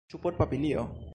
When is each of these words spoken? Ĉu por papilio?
Ĉu 0.13 0.19
por 0.23 0.39
papilio? 0.41 0.87